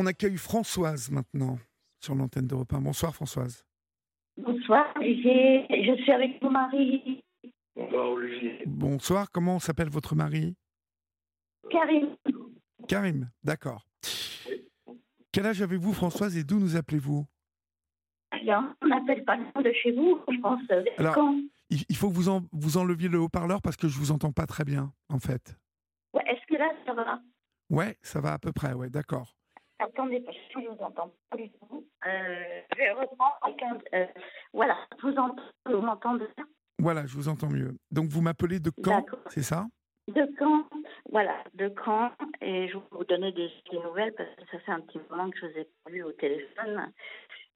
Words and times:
On 0.00 0.06
accueille 0.06 0.36
Françoise 0.36 1.10
maintenant 1.10 1.58
sur 2.00 2.14
l'antenne 2.14 2.46
de 2.46 2.54
repas. 2.54 2.78
Bonsoir 2.78 3.12
Françoise. 3.16 3.66
Bonsoir, 4.36 4.86
je 5.00 6.02
suis 6.02 6.12
avec 6.12 6.40
mon 6.40 6.52
mari. 6.52 7.20
Bonsoir 7.74 8.10
Olivier. 8.10 8.62
Bonsoir, 8.64 9.28
comment 9.32 9.58
s'appelle 9.58 9.88
votre 9.90 10.14
mari? 10.14 10.54
Karim. 11.68 12.14
Karim, 12.86 13.28
d'accord. 13.42 13.88
Quel 15.32 15.46
âge 15.46 15.62
avez-vous 15.62 15.92
Françoise 15.92 16.36
et 16.36 16.44
d'où 16.44 16.60
nous 16.60 16.76
appelez-vous? 16.76 17.26
Alors, 18.30 18.62
on 18.82 18.86
n'appelle 18.86 19.24
pas 19.24 19.36
de 19.36 19.72
chez 19.82 19.90
vous, 19.90 20.20
je 20.30 20.40
pense. 20.40 20.60
Alors, 20.98 21.14
quand? 21.16 21.40
il 21.70 21.96
faut 21.96 22.08
que 22.08 22.14
vous, 22.14 22.28
en, 22.28 22.42
vous 22.52 22.76
enleviez 22.76 23.08
le 23.08 23.18
haut-parleur 23.18 23.60
parce 23.62 23.76
que 23.76 23.88
je 23.88 23.98
vous 23.98 24.12
entends 24.12 24.32
pas 24.32 24.46
très 24.46 24.64
bien, 24.64 24.92
en 25.08 25.18
fait. 25.18 25.58
Ouais, 26.14 26.22
Est-ce 26.28 26.46
que 26.46 26.54
là, 26.56 26.70
ça 26.86 26.94
va? 26.94 27.20
Ouais, 27.68 27.98
ça 28.00 28.20
va 28.20 28.34
à 28.34 28.38
peu 28.38 28.52
près, 28.52 28.74
ouais, 28.74 28.90
d'accord. 28.90 29.37
Attendez, 29.78 30.24
je 30.52 30.58
ne 30.58 30.68
vous 30.68 30.82
entends 30.82 31.12
pas 31.30 31.36
du 31.36 31.50
tout. 31.50 31.86
Euh, 32.06 32.60
je 32.76 33.46
quelqu'un. 33.46 33.78
euh, 33.94 34.06
voilà, 34.52 34.76
je 35.00 35.06
vous 35.06 35.16
entends. 35.16 35.42
Vous 35.66 35.80
m'entendez 35.80 36.26
Voilà, 36.78 37.06
je 37.06 37.14
vous 37.14 37.28
entends 37.28 37.48
mieux. 37.48 37.76
Donc 37.90 38.08
vous 38.08 38.20
m'appelez 38.20 38.58
de 38.60 38.70
quand 38.70 39.00
D'accord. 39.00 39.20
C'est 39.28 39.42
ça? 39.42 39.66
De 40.08 40.26
quand? 40.38 40.64
Voilà, 41.10 41.44
de 41.54 41.68
quand? 41.68 42.12
Et 42.40 42.68
je 42.68 42.78
vais 42.78 42.84
vous 42.90 43.04
donner 43.04 43.30
des, 43.32 43.50
des 43.70 43.78
nouvelles 43.78 44.14
parce 44.14 44.34
que 44.36 44.42
ça 44.50 44.58
fait 44.60 44.72
un 44.72 44.80
petit 44.80 44.98
moment 45.10 45.30
que 45.30 45.36
je 45.38 45.46
vous 45.46 45.58
ai 45.58 45.68
pas 45.84 45.90
vu 45.90 46.02
au 46.02 46.12
téléphone. 46.12 46.92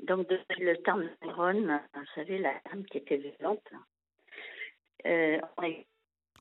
Donc, 0.00 0.28
depuis 0.28 0.62
le 0.64 0.76
temps 0.78 0.98
de 0.98 1.08
Ron, 1.22 1.80
vous 1.94 2.06
savez, 2.14 2.38
la 2.38 2.52
dame 2.66 2.84
qui 2.84 2.98
était 2.98 3.16
violente, 3.16 3.66
euh, 5.06 5.38
on 5.56 5.62
a 5.62 5.68
eu 5.68 5.84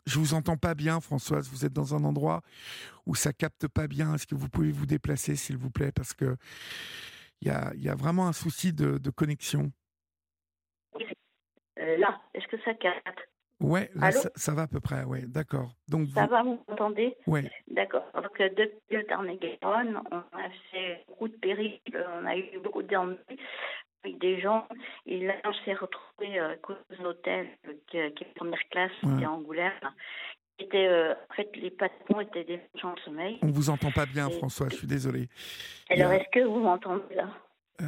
Je 0.05 0.17
vous 0.19 0.33
entends 0.33 0.57
pas 0.57 0.73
bien, 0.73 0.99
Françoise. 0.99 1.47
Vous 1.49 1.65
êtes 1.65 1.73
dans 1.73 1.95
un 1.95 2.03
endroit 2.03 2.41
où 3.05 3.15
ça 3.15 3.33
capte 3.33 3.67
pas 3.67 3.87
bien. 3.87 4.15
Est-ce 4.15 4.25
que 4.27 4.35
vous 4.35 4.49
pouvez 4.49 4.71
vous 4.71 4.85
déplacer, 4.85 5.35
s'il 5.35 5.57
vous 5.57 5.69
plaît? 5.69 5.91
Parce 5.91 6.13
que 6.13 6.35
il 7.41 7.47
y 7.47 7.51
a, 7.51 7.71
il 7.75 7.81
y 7.83 7.89
a 7.89 7.95
vraiment 7.95 8.27
un 8.27 8.33
souci 8.33 8.73
de, 8.73 8.97
de 8.97 9.09
connexion. 9.09 9.71
euh, 11.79 11.97
là, 11.97 12.21
est-ce 12.33 12.47
que 12.47 12.59
ça 12.63 12.73
capte? 12.73 13.29
Ouais, 13.59 13.91
là, 13.93 14.11
ça, 14.11 14.29
ça 14.35 14.53
va 14.55 14.63
à 14.63 14.67
peu 14.67 14.79
près. 14.79 15.03
Ouais, 15.03 15.21
d'accord. 15.27 15.75
Donc, 15.87 16.09
Ça 16.09 16.23
vous, 16.25 16.29
va, 16.31 16.41
vous 16.43 16.59
m'entendez? 16.67 17.15
Ouais, 17.27 17.49
D'accord. 17.67 18.03
Donc, 18.15 18.39
euh, 18.41 18.49
depuis 18.49 18.97
le 18.97 19.03
Tarn-et-Garonne, 19.05 20.01
on 20.11 20.17
a 20.17 20.49
fait 20.71 21.03
beaucoup 21.07 21.27
de 21.27 21.37
périples, 21.37 22.05
on 22.21 22.25
a 22.25 22.35
eu 22.37 22.59
beaucoup 22.63 22.81
d'ennuis 22.81 23.17
avec 24.03 24.17
des 24.19 24.39
gens. 24.41 24.67
Et 25.05 25.19
là, 25.25 25.35
on 25.45 25.53
s'est 25.65 25.73
retrouvé 25.73 26.39
euh, 26.39 26.53
à 26.53 26.55
cause 26.57 26.77
d'un 26.89 27.05
hôtel 27.05 27.47
euh, 27.67 27.73
qui, 27.87 27.97
qui 28.15 28.23
est 28.23 28.33
première 28.35 28.63
classe, 28.69 28.91
Ouais. 29.03 29.17
qui 29.17 29.23
est 29.23 29.25
à 29.25 29.31
Angoulême. 29.31 29.71
Était, 30.59 30.87
euh, 30.87 31.13
en 31.29 31.33
fait, 31.33 31.49
les 31.55 31.71
patrons 31.71 32.19
étaient 32.21 32.43
des 32.43 32.59
gens 32.75 32.93
de 32.93 32.99
sommeil. 32.99 33.39
on 33.41 33.47
vous 33.47 33.69
entend 33.69 33.91
pas 33.91 34.05
bien, 34.05 34.27
Et- 34.29 34.31
François. 34.37 34.69
Je 34.69 34.75
suis 34.75 34.87
désolé. 34.87 35.27
Alors, 35.89 36.11
a- 36.11 36.17
est-ce 36.17 36.29
que 36.31 36.43
vous 36.45 36.59
m'entendez 36.59 37.15
là? 37.15 37.29
Euh, 37.81 37.85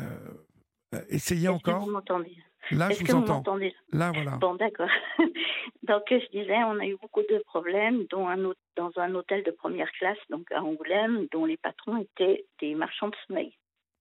euh, 0.95 1.01
essayez 1.09 1.49
Est-ce 1.49 1.61
que 1.63 1.69
encore. 1.69 1.83
vous 1.85 1.91
m'entendez? 1.91 2.35
Là, 2.71 2.89
Est-ce 2.89 3.01
je 3.01 3.05
que 3.05 3.11
vous 3.11 3.17
vous 3.19 3.23
entends. 3.25 3.33
m'entendez? 3.35 3.75
Là, 3.91 4.11
voilà. 4.13 4.37
Bon, 4.37 4.55
d'accord. 4.55 4.89
donc, 5.83 6.03
je 6.09 6.29
disais, 6.31 6.63
on 6.63 6.79
a 6.79 6.85
eu 6.85 6.95
beaucoup 6.99 7.21
de 7.21 7.37
problèmes, 7.45 8.05
dont 8.09 8.27
un 8.27 8.37
dans 8.75 8.91
un 8.97 9.13
hôtel 9.13 9.43
de 9.43 9.51
première 9.51 9.91
classe, 9.91 10.17
donc 10.29 10.51
à 10.51 10.63
Angoulême, 10.63 11.27
dont 11.31 11.45
les 11.45 11.57
patrons 11.57 11.97
étaient 11.97 12.45
des 12.59 12.73
marchands 12.73 13.09
de 13.09 13.15
sommeil. 13.27 13.53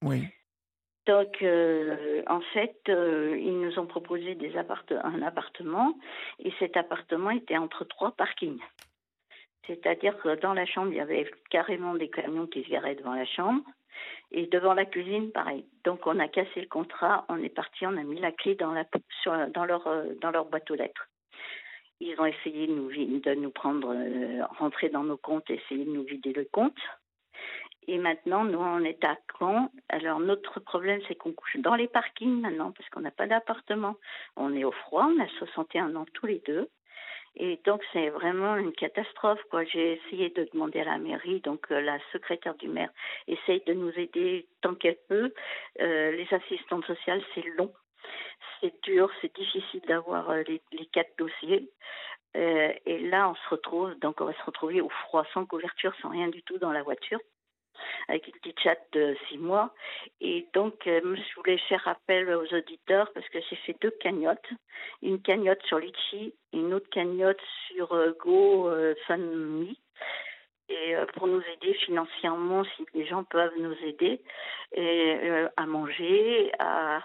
Oui. 0.03 0.23
Donc, 1.06 1.42
euh, 1.42 2.22
en 2.28 2.41
fait, 2.53 2.77
euh, 2.89 3.36
ils 3.36 3.58
nous 3.61 3.78
ont 3.78 3.86
proposé 3.86 4.36
des 4.36 4.56
un 4.56 5.22
appartement, 5.22 5.95
et 6.39 6.53
cet 6.61 6.77
appartement 6.77 7.31
était 7.31 7.56
entre 7.56 7.84
trois 7.84 8.12
parkings. 8.12 8.61
C'est-à-dire 9.67 10.17
que 10.19 10.36
dans 10.41 10.55
la 10.55 10.64
chambre, 10.64 10.92
il 10.92 10.97
y 10.97 11.00
avait 11.00 11.28
carrément 11.50 11.95
des 11.95 12.08
camions 12.08 12.47
qui 12.47 12.62
se 12.62 12.70
garaient 12.70 12.95
devant 12.95 13.14
la 13.14 13.27
chambre, 13.27 13.62
et 14.30 14.47
devant 14.47 14.75
la 14.75 14.84
cuisine, 14.84 15.33
pareil. 15.33 15.64
Donc, 15.84 16.06
on 16.06 16.19
a 16.20 16.28
cassé 16.28 16.61
le 16.61 16.69
contrat, 16.69 17.25
on 17.28 17.42
est 17.42 17.48
parti, 17.48 17.84
on 17.84 17.97
a 17.97 18.05
mis 18.05 18.20
la 18.20 18.33
clé 18.33 18.55
dans, 18.55 18.73
la, 18.73 18.84
sur, 19.23 19.33
dans, 19.48 19.64
leur, 19.64 19.86
euh, 19.89 20.14
dans 20.20 20.30
leur 20.30 20.45
boîte 20.45 20.70
aux 20.70 20.77
lettres. 20.77 21.08
Ils 21.98 22.18
ont 22.20 22.27
essayé 22.27 22.67
de 22.68 22.73
nous, 22.73 22.91
de 22.91 23.35
nous 23.35 23.51
prendre, 23.51 23.95
rentrer 24.58 24.89
dans 24.89 25.05
nos 25.05 25.17
comptes, 25.17 25.48
essayer 25.51 25.85
de 25.85 25.91
nous 25.91 26.02
vider 26.02 26.33
le 26.33 26.45
compte. 26.51 26.79
Et 27.89 27.98
maintenant, 27.98 28.45
nous, 28.45 28.59
on 28.59 28.85
est 28.85 29.03
à 29.05 29.17
Caen. 29.39 29.70
Alors, 29.89 30.20
notre 30.20 30.61
problème, 30.61 31.01
c'est 31.09 31.17
qu'on 31.17 31.33
couche 31.33 31.57
dans 31.59 31.75
les 31.75 31.89
parkings 31.89 32.41
maintenant, 32.41 32.73
parce 32.73 32.89
qu'on 32.91 33.01
n'a 33.01 33.11
pas 33.11 33.27
d'appartement. 33.27 33.97
On 34.37 34.55
est 34.55 34.65
au 34.65 34.73
froid, 34.73 35.09
on 35.09 35.20
a 35.20 35.29
61 35.39 35.97
ans 35.97 36.07
tous 36.15 36.27
les 36.27 36.42
deux. 36.47 36.69
Et 37.35 37.59
donc, 37.65 37.83
c'est 37.92 38.11
vraiment 38.11 38.57
une 38.57 38.73
catastrophe. 38.73 39.41
J'ai 39.73 39.95
essayé 39.95 40.31
de 40.31 40.48
demander 40.53 40.81
à 40.81 40.85
la 40.85 40.98
mairie, 40.98 41.41
donc 41.41 41.67
euh, 41.71 41.81
la 41.81 41.98
secrétaire 42.13 42.55
du 42.57 42.69
maire 42.69 42.91
essaye 43.27 43.63
de 43.67 43.73
nous 43.73 43.91
aider 43.98 44.47
tant 44.61 44.75
qu'elle 44.75 44.98
peut. 45.09 45.33
Euh, 45.81 46.13
les 46.13 46.29
assistantes 46.33 46.85
sociales, 46.85 47.23
c'est 47.35 47.45
long. 47.57 47.73
C'est 48.61 48.75
dur, 48.83 49.11
c'est 49.21 49.35
difficile 49.35 49.81
d'avoir 49.89 50.31
euh, 50.31 50.42
les, 50.47 50.87
quatre 50.92 51.17
dossiers. 51.19 51.69
Et 52.35 52.98
là, 52.98 53.29
on 53.29 53.35
se 53.35 53.48
retrouve, 53.51 53.95
donc 53.98 54.23
on 54.23 54.25
va 54.25 54.33
se 54.33 54.45
retrouver 54.45 54.81
au 54.81 54.89
froid, 54.89 55.27
sans 55.35 55.45
couverture, 55.45 55.95
sans 56.01 56.09
rien 56.09 56.29
du 56.29 56.42
tout 56.42 56.57
dans 56.57 56.73
la 56.73 56.83
voiture 56.83 57.21
avec 58.09 58.27
une 58.27 58.35
petite 58.35 58.61
chatte 58.61 58.87
de 58.93 59.17
six 59.29 59.39
mois. 59.39 59.75
Et 60.21 60.47
donc, 60.55 60.87
euh, 60.87 61.01
je 61.17 61.35
voulais 61.37 61.59
faire 61.69 61.87
appel 61.89 62.29
aux 62.35 62.55
auditeurs 62.55 63.11
parce 63.13 63.29
que 63.29 63.39
j'ai 63.49 63.57
fait 63.57 63.77
deux 63.81 63.91
cagnottes. 63.91 64.49
Une 65.03 65.21
cagnotte 65.21 65.63
sur 65.65 65.79
Litchi 65.79 66.35
et 66.53 66.59
une 66.59 66.75
autre 66.75 66.89
cagnotte 66.91 67.41
sur 67.69 67.93
euh, 67.93 68.13
Go 68.21 68.69
euh. 68.69 68.95
Et 70.69 70.95
pour 71.15 71.27
nous 71.27 71.43
aider 71.53 71.75
financièrement, 71.75 72.65
si 72.65 72.87
les 72.95 73.05
gens 73.05 73.25
peuvent 73.25 73.53
nous 73.59 73.77
aider 73.85 74.23
à 75.57 75.67
manger, 75.67 76.51
à, 76.59 77.03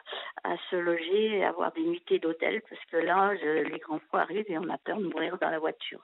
se 0.70 0.76
loger, 0.78 1.44
à 1.44 1.50
avoir 1.50 1.74
des 1.74 1.82
nuitées 1.82 2.20
d'hôtel, 2.20 2.62
parce 2.70 2.82
que 2.86 2.98
là, 2.98 3.34
les 3.34 3.80
grands 3.80 4.00
froids 4.08 4.22
arrivent 4.22 4.50
et 4.50 4.58
on 4.58 4.70
a 4.70 4.78
peur 4.78 4.98
de 4.98 5.08
mourir 5.08 5.38
dans 5.40 5.50
la 5.50 5.60
voiture. 5.60 6.00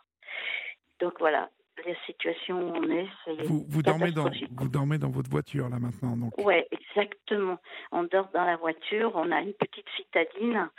Donc 1.00 1.20
voilà, 1.20 1.50
la 1.86 1.96
situation 2.06 2.60
où 2.62 2.76
on 2.76 2.90
est, 2.90 3.08
c'est 3.26 3.42
Vous, 3.44 3.66
vous, 3.68 3.82
dormez 3.82 4.12
dans, 4.12 4.30
vous 4.52 4.70
dormez 4.70 4.98
dans 4.98 5.10
votre 5.10 5.30
voiture, 5.30 5.70
là, 5.70 5.80
maintenant. 5.80 6.16
Donc. 6.16 6.38
Ouais, 6.38 6.68
exactement. 6.72 7.58
On 7.92 8.04
dort 8.04 8.30
dans 8.34 8.46
la 8.46 8.58
voiture, 8.58 9.12
on 9.16 9.32
a 9.32 9.42
une 9.42 9.54
petite 9.54 9.88
citadine 9.98 10.70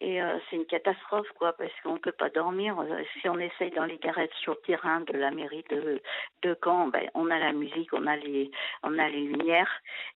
et 0.00 0.20
euh, 0.20 0.38
c'est 0.48 0.56
une 0.56 0.66
catastrophe 0.66 1.28
quoi 1.38 1.52
parce 1.54 1.72
qu'on 1.82 1.98
peut 1.98 2.12
pas 2.12 2.28
dormir. 2.30 2.78
Euh, 2.80 3.02
Si 3.20 3.28
on 3.28 3.38
essaye 3.38 3.70
dans 3.70 3.84
les 3.84 3.98
garettes 3.98 4.34
sur 4.42 4.54
le 4.54 4.60
terrain 4.66 5.00
de 5.00 5.12
la 5.12 5.30
mairie 5.30 5.64
de 5.70 6.02
de 6.42 6.58
Caen, 6.62 6.88
ben 6.88 7.08
on 7.14 7.30
a 7.30 7.38
la 7.38 7.52
musique, 7.52 7.92
on 7.92 8.06
a 8.06 8.16
les 8.16 8.50
on 8.82 8.98
a 8.98 9.08
les 9.08 9.22
lumières, 9.22 9.70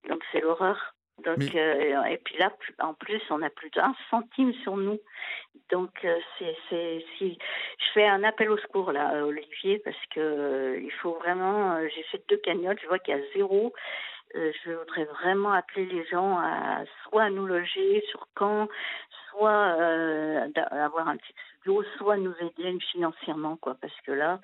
donc 0.08 0.22
c'est 0.32 0.40
l'horreur. 0.40 0.94
Donc 1.24 1.38
Mais- 1.38 1.56
euh, 1.56 2.04
et 2.04 2.18
puis 2.18 2.36
là 2.38 2.52
en 2.78 2.94
plus 2.94 3.20
on 3.30 3.42
a 3.42 3.50
plus 3.50 3.70
d'un 3.70 3.94
centime 4.10 4.52
sur 4.62 4.76
nous. 4.76 4.98
Donc 5.70 5.90
euh, 6.04 6.18
c'est 6.38 6.56
c'est 6.70 7.04
si 7.16 7.38
je 7.78 7.92
fais 7.92 8.06
un 8.06 8.24
appel 8.24 8.50
au 8.50 8.58
secours 8.58 8.92
là 8.92 9.24
Olivier 9.24 9.80
parce 9.84 10.06
que 10.14 10.20
euh, 10.20 10.80
il 10.80 10.92
faut 10.92 11.14
vraiment 11.14 11.74
euh, 11.76 11.88
j'ai 11.94 12.02
fait 12.04 12.22
deux 12.28 12.38
cagnottes, 12.38 12.78
je 12.80 12.86
vois 12.86 12.98
qu'il 12.98 13.16
y 13.16 13.18
a 13.18 13.22
zéro 13.34 13.72
euh, 14.36 14.52
je 14.62 14.72
voudrais 14.72 15.04
vraiment 15.04 15.52
appeler 15.52 15.86
les 15.86 16.04
gens 16.06 16.36
à 16.38 16.84
soit 17.04 17.24
à 17.24 17.30
nous 17.30 17.46
loger 17.46 18.04
sur 18.10 18.26
Caen, 18.38 18.68
soit 19.30 19.50
euh, 19.50 20.46
avoir 20.70 21.08
un 21.08 21.16
petit 21.16 21.32
studio, 21.60 21.82
soit 21.96 22.18
nous 22.18 22.34
aider 22.40 22.78
financièrement, 22.92 23.56
quoi, 23.56 23.76
parce 23.80 23.98
que 24.02 24.12
là, 24.12 24.40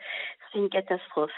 c'est 0.53 0.59
une 0.59 0.71
catastrophe. 0.71 1.33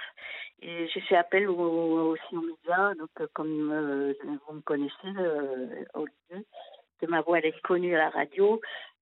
Et 0.63 0.89
j'ai 0.89 1.01
fait 1.03 1.17
appel 1.17 1.49
au- 1.49 2.13
aussi 2.13 2.37
aux 2.37 2.41
médias, 2.41 2.95
donc 2.95 3.11
euh, 3.21 3.27
comme 3.35 3.71
euh, 3.73 4.15
vous 4.49 4.55
me 4.55 4.61
connaissez, 4.63 4.93
euh, 5.19 5.85
Olivier, 5.95 6.47
que 7.01 7.07
ma 7.07 7.21
voix 7.21 7.39
elle 7.39 7.47
est 7.47 7.61
connue 7.63 7.95
à 7.95 7.99
la 7.99 8.11
radio. 8.11 8.61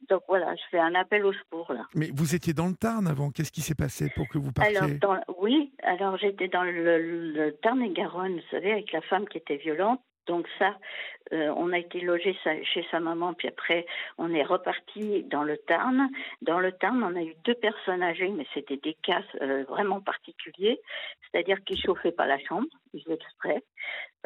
Donc 0.09 0.23
voilà, 0.29 0.55
je 0.57 0.63
fais 0.71 0.79
un 0.81 0.95
appel 0.97 1.25
au 1.25 1.33
secours 1.33 1.73
là. 1.73 1.87
Mais 1.95 2.11
vous 2.13 2.35
étiez 2.35 2.53
dans 2.53 2.67
le 2.67 2.75
Tarn 2.75 3.07
avant. 3.07 3.31
Qu'est-ce 3.31 3.53
qui 3.53 3.61
s'est 3.63 3.77
passé 3.77 4.11
pour 4.17 4.29
que 4.29 4.37
vous 4.39 4.51
partiez 4.53 4.77
Alors, 4.77 4.91
dans, 5.01 5.21
oui, 5.39 5.73
alors 5.85 6.17
j'étais 6.19 6.49
dans 6.49 6.65
le, 6.65 7.33
le 7.33 7.53
Tarn-et-Garonne, 7.63 8.35
vous 8.35 8.49
savez, 8.51 8.73
avec 8.73 8.91
la 8.93 9.01
femme 9.03 9.27
qui 9.29 9.39
était 9.39 9.57
violente. 9.57 10.01
Donc 10.27 10.47
ça, 10.59 10.77
euh, 11.33 11.53
on 11.57 11.73
a 11.73 11.79
été 11.79 12.01
logé 12.01 12.37
chez 12.45 12.87
sa 12.91 13.01
maman, 13.01 13.35
puis 13.35 13.49
après 13.49 13.87
on 14.19 14.33
est 14.33 14.43
reparti 14.43 15.23
dans 15.25 15.43
le 15.43 15.57
Tarn. 15.59 16.09
Dans 16.43 16.61
le 16.61 16.73
Tarn, 16.73 17.03
on 17.03 17.17
a 17.17 17.23
eu 17.23 17.35
deux 17.45 17.55
personnes 17.55 18.03
âgées, 18.03 18.29
mais 18.29 18.47
c'était 18.55 18.77
des 18.77 18.95
cas 18.95 19.23
euh, 19.41 19.65
vraiment 19.65 20.01
particuliers, 20.01 20.81
c'est-à-dire 21.23 21.63
qu'ils 21.65 21.81
chauffaient 21.81 22.13
pas 22.13 22.27
la 22.27 22.39
chambre, 22.39 22.69
ils 22.93 23.05
exprès. 23.11 23.63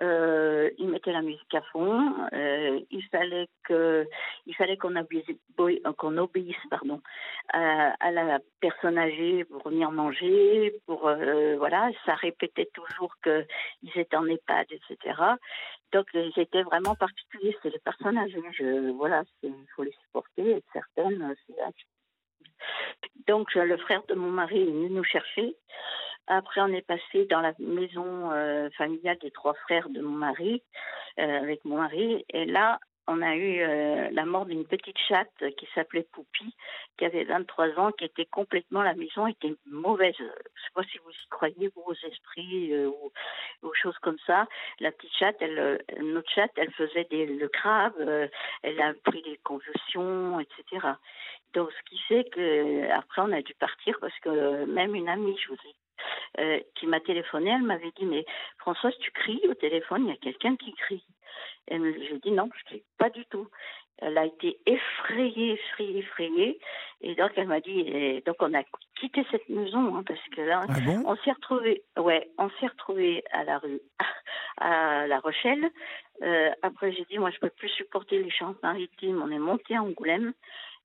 Euh, 0.00 0.70
ils 0.78 0.88
mettaient 0.88 1.12
la 1.12 1.22
musique 1.22 1.54
à 1.54 1.62
fond. 1.72 2.14
Euh, 2.32 2.80
il 2.90 3.04
fallait 3.08 3.48
qu'on 5.96 6.16
obéisse, 6.18 6.56
pardon, 6.70 7.00
à, 7.52 8.10
la 8.12 8.38
personne 8.60 8.98
âgée 8.98 9.44
pour 9.44 9.68
venir 9.68 9.90
manger, 9.90 10.74
pour 10.86 11.08
euh, 11.08 11.56
voilà, 11.56 11.90
ça 12.06 12.14
répétait 12.14 12.68
toujours 12.72 13.14
que 13.22 13.44
ils 13.82 13.98
étaient 13.98 14.16
en 14.16 14.26
EHPAD, 14.26 14.66
etc. 14.70 15.20
Donc 15.92 16.06
ils 16.14 16.32
étaient 16.36 16.62
vraiment 16.62 16.94
particuliers, 16.94 17.56
c'est 17.62 17.70
les 17.70 17.80
personnes 17.80 18.18
âgées. 18.18 18.40
Voilà, 18.94 19.24
il 19.42 19.52
faut 19.74 19.82
les 19.82 19.94
supporter. 20.04 20.50
Et 20.50 20.64
certaines, 20.72 21.34
donc 23.26 23.54
le 23.54 23.76
frère 23.76 24.02
de 24.08 24.14
mon 24.14 24.30
mari 24.30 24.62
est 24.62 24.66
venu 24.66 24.90
nous 24.90 25.04
chercher 25.04 25.56
Après, 26.30 26.60
on 26.60 26.68
est 26.68 26.86
passé 26.86 27.24
dans 27.24 27.40
la 27.40 27.54
maison 27.58 28.30
euh, 28.32 28.68
familiale 28.76 29.16
des 29.22 29.30
trois 29.30 29.54
frères 29.54 29.88
de 29.88 30.02
mon 30.02 30.14
mari, 30.14 30.62
euh, 31.18 31.40
avec 31.40 31.64
mon 31.64 31.78
mari. 31.78 32.22
Et 32.28 32.44
là, 32.44 32.78
on 33.06 33.22
a 33.22 33.34
eu 33.34 33.62
euh, 33.62 34.10
la 34.12 34.26
mort 34.26 34.44
d'une 34.44 34.66
petite 34.66 34.98
chatte 35.08 35.32
qui 35.56 35.66
s'appelait 35.74 36.06
Poupie, 36.12 36.54
qui 36.98 37.06
avait 37.06 37.24
23 37.24 37.80
ans, 37.80 37.92
qui 37.92 38.04
était 38.04 38.26
complètement, 38.26 38.82
la 38.82 38.92
maison 38.92 39.26
était 39.26 39.54
mauvaise. 39.70 40.14
Je 40.18 40.24
ne 40.24 40.28
sais 40.28 40.74
pas 40.74 40.82
si 40.82 40.98
vous 40.98 41.10
y 41.10 41.28
croyez, 41.30 41.72
vous, 41.74 41.84
aux 41.86 42.06
esprits 42.06 42.76
ou 42.84 43.10
aux 43.62 43.74
choses 43.74 43.96
comme 44.02 44.18
ça. 44.26 44.46
La 44.80 44.92
petite 44.92 45.16
chatte, 45.16 45.36
elle, 45.40 45.82
notre 46.02 46.30
chatte, 46.30 46.52
elle 46.56 46.72
faisait 46.72 47.06
des, 47.10 47.24
le 47.24 47.48
crabe, 47.48 47.94
elle 48.62 48.80
a 48.82 48.92
pris 49.02 49.22
des 49.22 49.38
convulsions, 49.38 50.40
etc. 50.40 50.88
Donc, 51.54 51.70
ce 51.72 51.88
qui 51.88 51.98
fait 52.02 52.28
que 52.28 52.90
après 52.90 53.22
on 53.22 53.32
a 53.32 53.40
dû 53.40 53.54
partir 53.54 53.96
parce 54.02 54.18
que 54.18 54.66
même 54.66 54.94
une 54.94 55.08
amie, 55.08 55.38
je 55.38 55.48
vous 55.48 55.54
ai 55.54 55.87
euh, 56.38 56.60
qui 56.74 56.86
m'a 56.86 57.00
téléphoné, 57.00 57.50
elle 57.50 57.62
m'avait 57.62 57.92
dit 57.98 58.06
Mais 58.06 58.24
Françoise, 58.58 58.94
tu 59.00 59.10
cries 59.10 59.42
au 59.48 59.54
téléphone, 59.54 60.04
il 60.06 60.10
y 60.10 60.12
a 60.12 60.16
quelqu'un 60.16 60.56
qui 60.56 60.72
crie. 60.72 61.04
Et 61.68 61.76
je 61.76 61.82
lui 61.82 62.14
ai 62.14 62.18
dit 62.18 62.30
Non, 62.30 62.48
je 62.54 62.60
ne 62.60 62.78
crie 62.78 62.84
pas 62.98 63.10
du 63.10 63.24
tout. 63.26 63.48
Elle 64.00 64.16
a 64.16 64.26
été 64.26 64.58
effrayée, 64.64 65.54
effrayée, 65.54 65.98
effrayée. 65.98 66.60
Et 67.00 67.16
donc, 67.16 67.32
elle 67.36 67.48
m'a 67.48 67.60
dit 67.60 67.80
et 67.80 68.22
Donc, 68.24 68.36
on 68.40 68.54
a 68.54 68.62
quitté 69.00 69.26
cette 69.30 69.48
maison, 69.48 69.96
hein, 69.96 70.04
parce 70.06 70.22
que 70.34 70.40
là, 70.40 70.64
ah 70.68 70.72
on 71.04 71.16
s'est 71.16 71.32
retrouvé, 71.32 71.82
ouais, 71.96 72.30
on 72.38 72.48
s'est 72.60 72.68
retrouvé 72.68 73.24
à 73.32 73.42
la 73.42 73.58
rue, 73.58 73.80
à 74.58 75.06
La 75.08 75.18
Rochelle. 75.18 75.68
Euh, 76.22 76.50
après, 76.62 76.92
j'ai 76.92 77.04
dit 77.10 77.18
Moi, 77.18 77.30
je 77.30 77.36
ne 77.36 77.40
peux 77.40 77.54
plus 77.56 77.70
supporter 77.70 78.22
les 78.22 78.30
champs 78.30 78.54
maritimes. 78.62 79.20
On 79.22 79.30
est 79.30 79.38
monté 79.38 79.74
à 79.74 79.82
Angoulême. 79.82 80.32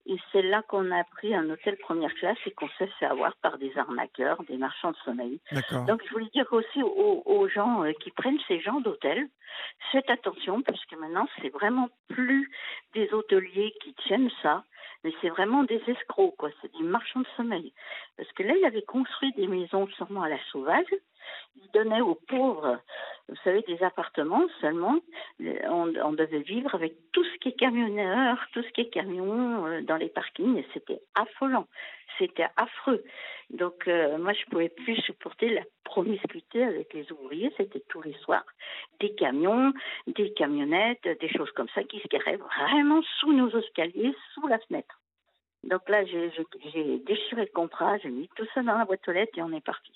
Et 0.05 0.17
c'est 0.31 0.41
là 0.41 0.61
qu'on 0.63 0.91
a 0.91 1.03
pris 1.05 1.33
un 1.33 1.49
hôtel 1.49 1.77
première 1.77 2.13
classe 2.15 2.37
et 2.45 2.51
qu'on 2.51 2.67
s'est 2.77 2.89
fait 2.99 3.05
avoir 3.05 3.35
par 3.37 3.57
des 3.57 3.71
arnaqueurs, 3.77 4.43
des 4.43 4.57
marchands 4.57 4.91
de 4.91 4.97
sommeil. 4.97 5.39
Donc 5.87 6.03
je 6.05 6.11
voulais 6.11 6.29
dire 6.33 6.47
aussi 6.51 6.83
aux, 6.83 7.47
gens 7.47 7.83
euh, 7.83 7.91
qui 8.01 8.11
prennent 8.11 8.39
ces 8.47 8.59
gens 8.59 8.81
d'hôtel, 8.81 9.27
faites 9.91 10.09
attention 10.09 10.61
parce 10.61 10.83
que 10.85 10.95
maintenant 10.95 11.27
c'est 11.41 11.49
vraiment 11.49 11.89
plus 12.09 12.51
des 12.93 13.13
hôteliers 13.13 13.73
qui 13.81 13.93
tiennent 13.93 14.31
ça, 14.41 14.63
mais 15.03 15.13
c'est 15.21 15.29
vraiment 15.29 15.63
des 15.63 15.81
escrocs, 15.87 16.35
quoi. 16.37 16.49
C'est 16.61 16.71
des 16.73 16.83
marchands 16.83 17.21
de 17.21 17.27
sommeil. 17.37 17.73
Parce 18.17 18.31
que 18.33 18.43
là, 18.43 18.53
il 18.57 18.65
avait 18.65 18.83
construit 18.83 19.31
des 19.33 19.47
maisons 19.47 19.87
sûrement 19.87 20.23
à 20.23 20.29
la 20.29 20.39
sauvage 20.51 20.87
il 21.55 21.69
donnait 21.71 22.01
aux 22.01 22.15
pauvres, 22.15 22.79
vous 23.29 23.35
savez, 23.43 23.61
des 23.63 23.81
appartements 23.83 24.47
seulement. 24.61 24.99
On, 25.39 26.13
devait 26.13 26.39
vivre 26.39 26.73
avec 26.75 26.93
tout 27.11 27.23
ce 27.23 27.37
qui 27.39 27.49
est 27.49 27.59
camionneur, 27.59 28.37
tout 28.53 28.61
ce 28.61 28.69
qui 28.69 28.81
est 28.81 28.89
camion 28.89 29.65
euh, 29.65 29.81
dans 29.81 29.97
les 29.97 30.09
parkings, 30.09 30.57
et 30.57 30.67
c'était 30.73 31.01
affolant, 31.15 31.67
c'était 32.17 32.47
affreux. 32.55 33.03
Donc 33.49 33.87
euh, 33.87 34.17
moi, 34.17 34.33
je 34.33 34.45
pouvais 34.49 34.69
plus 34.69 34.95
supporter 35.01 35.49
la 35.49 35.63
promiscuité 35.83 36.63
avec 36.63 36.93
les 36.93 37.11
ouvriers. 37.11 37.53
C'était 37.57 37.83
tous 37.89 38.01
les 38.01 38.13
soirs 38.23 38.45
des 38.99 39.13
camions, 39.15 39.73
des 40.07 40.33
camionnettes, 40.33 41.07
des 41.19 41.29
choses 41.29 41.51
comme 41.51 41.69
ça 41.75 41.83
qui 41.83 41.99
se 41.99 42.07
garaient 42.07 42.37
vraiment 42.37 43.01
sous 43.19 43.33
nos 43.33 43.49
escaliers, 43.49 44.15
sous 44.33 44.47
la 44.47 44.59
fenêtre. 44.59 44.99
Donc 45.63 45.87
là, 45.87 46.03
j'ai 46.05 46.29
déchiré 46.99 47.41
le 47.41 47.51
contrat, 47.53 47.97
j'ai 47.99 48.09
mis 48.09 48.29
tout 48.35 48.45
ça 48.53 48.61
dans 48.63 48.77
la 48.77 48.85
boîte 48.85 49.07
aux 49.07 49.11
lettres 49.11 49.37
et 49.37 49.41
on 49.41 49.53
est 49.53 49.63
parti 49.65 49.93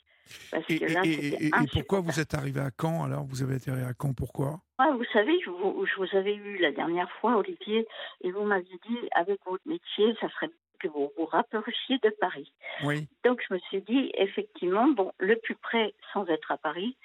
et, 0.70 1.50
pourquoi 1.72 2.00
vous 2.02 2.20
êtes 2.20 2.34
arrivé 2.34 2.60
à 2.60 2.70
Caen 2.80 3.06
alors? 3.06 3.26
Vous 3.26 3.44
avez 3.44 3.56
atterri 3.56 3.82
à 3.82 3.94
Caen, 4.00 4.14
pourquoi? 4.14 4.60
Ah, 4.78 4.92
Vous 4.92 5.06
savez, 5.14 5.40
je 5.44 5.50
vous, 5.50 5.86
je 5.86 5.96
vous, 5.98 6.18
avais 6.18 6.36
eu 6.36 6.58
la 6.58 6.72
dernière 6.72 7.10
fois, 7.20 7.38
Olivier, 7.38 7.88
et 8.22 8.32
vous 8.32 8.44
m'aviez 8.44 8.80
dit, 8.88 8.98
avec 9.16 9.40
votre 9.46 9.68
métier, 9.68 10.16
ça 10.20 10.30
serait 10.30 10.50
que 10.80 10.88
vous 10.88 11.12
vous 11.18 11.26
rapprochiez 11.26 11.98
de 12.00 12.10
Paris. 12.22 12.52
Oui. 12.84 13.08
Donc 13.24 13.42
je 13.48 13.54
me 13.54 13.60
suis 13.60 13.82
dit, 13.82 14.12
effectivement, 14.16 14.88
bon, 14.88 15.12
le 15.20 15.36
plus 15.38 15.56
près, 15.56 15.94
sans 16.14 16.26
être 16.28 16.52
à 16.52 16.58
Paris, 16.58 16.98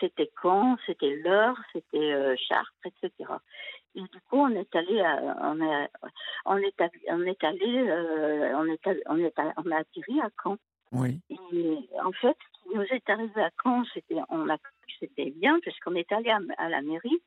c'était 0.00 0.30
Caen, 0.42 0.76
c'était 0.86 1.16
l'Eure, 1.16 1.58
c'était 1.72 2.12
euh, 2.12 2.34
Chartres, 2.36 2.72
etc. 2.84 3.30
Et 3.96 4.00
du 4.00 4.20
coup, 4.28 4.38
on 4.38 4.50
est 4.50 4.74
allé, 4.74 5.02
on, 5.42 5.60
est, 5.60 5.88
on 6.44 6.56
est, 6.58 6.74
on 7.08 7.22
est 7.22 7.44
allé, 7.44 7.88
euh, 7.88 8.52
on 8.56 8.66
est, 8.66 8.80
on 9.06 9.18
est, 9.18 9.34
on 9.56 9.70
a 9.70 9.76
atterri 9.76 10.20
à 10.20 10.30
Caen. 10.42 10.56
Oui. 10.92 11.20
Et 11.30 11.78
en 12.04 12.12
fait, 12.12 12.36
ce 12.36 12.62
qui 12.62 12.76
nous 12.76 12.82
est 12.82 13.08
arrivé 13.08 13.40
à 13.40 13.50
Caen, 13.62 13.84
c'était, 13.92 14.20
on 14.28 14.48
a 14.48 14.56
c'était 15.00 15.30
bien, 15.30 15.60
puisqu'on 15.60 15.94
est 15.94 16.10
allé 16.12 16.30
à, 16.30 16.68
la 16.68 16.82
mairie, 16.82 17.20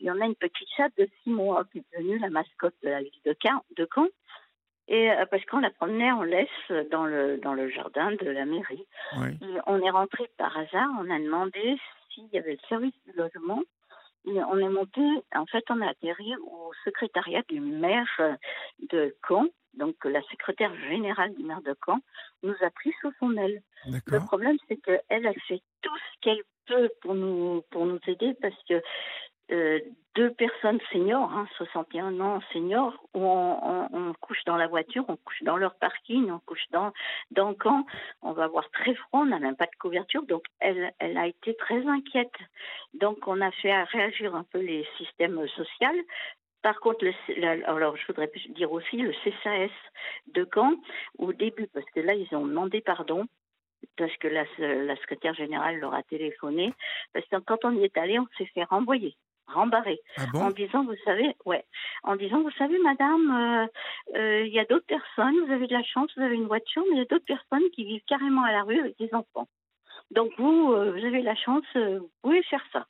et 0.00 0.10
on 0.10 0.20
a 0.20 0.26
une 0.26 0.36
petite 0.36 0.68
chatte 0.76 0.92
de 0.96 1.08
six 1.22 1.30
mois 1.30 1.64
qui 1.72 1.78
est 1.78 1.84
devenue 1.92 2.18
la 2.18 2.30
mascotte 2.30 2.74
de 2.82 2.88
la 2.88 3.02
ville 3.02 3.20
de 3.24 3.36
Caen. 3.42 3.64
De 3.76 3.88
Caen. 3.92 4.06
Et 4.88 5.10
euh, 5.10 5.26
parce 5.30 5.44
qu'on 5.44 5.60
la 5.60 5.70
promenait 5.70 6.10
en 6.10 6.22
laisse 6.22 6.48
dans 6.90 7.04
le, 7.04 7.38
dans 7.38 7.54
le 7.54 7.68
jardin 7.68 8.12
de 8.12 8.30
la 8.30 8.44
mairie. 8.44 8.86
Oui. 9.18 9.28
Et 9.42 9.58
on 9.66 9.80
est 9.80 9.90
rentré 9.90 10.30
par 10.36 10.56
hasard, 10.56 10.88
on 10.98 11.10
a 11.10 11.18
demandé 11.18 11.78
s'il 12.12 12.26
y 12.32 12.38
avait 12.38 12.52
le 12.52 12.68
service 12.68 12.94
du 13.06 13.12
logement. 13.12 13.62
Et 14.26 14.42
on 14.50 14.58
est 14.58 14.68
monté, 14.68 15.00
en 15.34 15.46
fait, 15.46 15.64
on 15.70 15.80
a 15.80 15.88
atterri 15.88 16.34
au 16.36 16.72
secrétariat 16.84 17.42
du 17.48 17.60
maire 17.60 18.36
de 18.90 19.14
Caen 19.26 19.46
donc 19.78 19.94
la 20.04 20.20
secrétaire 20.22 20.74
générale 20.88 21.34
du 21.34 21.44
maire 21.44 21.62
de 21.62 21.74
Caen, 21.84 22.00
nous 22.42 22.54
a 22.60 22.70
pris 22.70 22.92
sous 23.00 23.12
son 23.20 23.36
aile. 23.36 23.62
Le 24.06 24.18
problème, 24.20 24.56
c'est 24.68 24.76
qu'elle 24.76 25.26
a 25.26 25.32
fait 25.46 25.62
tout 25.82 25.96
ce 25.96 26.20
qu'elle 26.20 26.42
peut 26.66 26.90
pour 27.00 27.14
nous, 27.14 27.62
pour 27.70 27.86
nous 27.86 28.00
aider 28.06 28.34
parce 28.42 28.60
que 28.68 28.82
euh, 29.50 29.80
deux 30.14 30.30
personnes 30.32 30.80
seniors, 30.92 31.30
61 31.56 32.06
hein, 32.06 32.20
ans 32.20 32.40
seniors, 32.52 32.92
où 33.14 33.20
on, 33.20 34.12
couche 34.20 34.42
dans 34.46 34.56
la 34.56 34.66
voiture, 34.66 35.04
on 35.06 35.16
couche 35.16 35.42
dans 35.42 35.56
leur 35.56 35.76
parking, 35.76 36.30
on 36.30 36.40
couche 36.40 36.66
dans, 36.70 36.92
dans 37.30 37.50
le 37.50 37.54
camp, 37.54 37.86
on 38.22 38.32
va 38.32 38.44
avoir 38.44 38.68
très 38.70 38.94
froid, 38.94 39.20
on 39.20 39.26
n'a 39.26 39.38
même 39.38 39.56
pas 39.56 39.66
de 39.66 39.76
couverture, 39.80 40.24
donc 40.24 40.42
elle, 40.58 40.92
a 41.00 41.26
été 41.26 41.54
très 41.54 41.86
inquiète. 41.86 42.34
Donc 42.94 43.28
on 43.28 43.40
a 43.40 43.52
fait 43.52 43.82
réagir 43.84 44.34
un 44.34 44.42
peu 44.42 44.58
les 44.58 44.86
systèmes 44.96 45.46
sociaux. 45.48 46.02
Par 46.62 46.80
contre, 46.80 47.06
alors 47.66 47.96
je 47.96 48.06
voudrais 48.08 48.30
dire 48.50 48.72
aussi 48.72 48.96
le 48.96 49.12
CSAS 49.12 49.70
de 50.34 50.48
Caen, 50.52 50.74
au 51.18 51.32
début, 51.32 51.68
parce 51.68 51.86
que 51.94 52.00
là, 52.00 52.14
ils 52.14 52.34
ont 52.34 52.46
demandé 52.46 52.80
pardon, 52.80 53.26
parce 53.96 54.16
que 54.16 54.28
la, 54.28 54.44
secrétaire 54.96 55.34
générale 55.34 55.78
leur 55.78 55.94
a 55.94 56.02
téléphoné, 56.02 56.74
parce 57.12 57.26
que 57.26 57.36
quand 57.36 57.64
on 57.64 57.72
y 57.72 57.84
est 57.84 57.96
allé, 57.96 58.18
on 58.18 58.26
s'est 58.36 58.46
fait 58.46 58.64
renvoyer 58.64 59.16
rembarrer 59.52 60.00
ah 60.16 60.24
en 60.34 60.50
disant 60.50 60.84
vous 60.84 60.96
savez 61.04 61.34
ouais 61.44 61.64
en 62.02 62.16
disant 62.16 62.42
vous 62.42 62.50
savez 62.52 62.78
madame 62.78 63.30
euh, 63.30 64.18
euh, 64.18 64.46
il 64.46 64.52
y 64.52 64.58
a 64.58 64.64
d'autres 64.64 64.86
personnes 64.86 65.34
vous 65.44 65.52
avez 65.52 65.66
de 65.66 65.72
la 65.72 65.82
chance 65.82 66.10
vous 66.16 66.22
avez 66.22 66.36
une 66.36 66.46
voiture 66.46 66.82
mais 66.88 66.96
il 66.96 66.98
y 66.98 67.02
a 67.02 67.06
d'autres 67.06 67.24
personnes 67.24 67.68
qui 67.74 67.84
vivent 67.84 68.04
carrément 68.06 68.44
à 68.44 68.52
la 68.52 68.62
rue 68.62 68.80
avec 68.80 68.98
des 68.98 69.12
enfants 69.14 69.48
donc 70.10 70.32
vous 70.38 70.72
euh, 70.72 70.92
vous 70.92 71.04
avez 71.04 71.22
la 71.22 71.34
chance 71.34 71.64
vous 71.74 72.10
pouvez 72.22 72.42
faire 72.44 72.64
ça 72.72 72.86